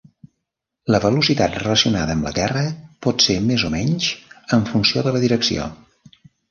[0.95, 2.65] La velocitat relacionada amb la terra
[3.07, 4.11] pot ser més o menys,
[4.59, 5.75] en funció de la direcció.